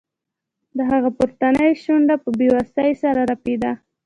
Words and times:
د 0.77 0.79
هغه 0.91 1.09
پورتنۍ 1.17 1.69
شونډه 1.83 2.15
په 2.23 2.29
بې 2.37 2.47
وسۍ 2.55 2.91
سره 3.03 3.21
رپیده 3.31 3.71